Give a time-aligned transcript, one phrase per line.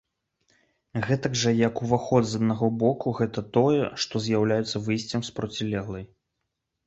[1.07, 6.05] Гэтак жа як уваход з аднаго боку гэта тое, што з'яўляецца выйсцем з процілеглай.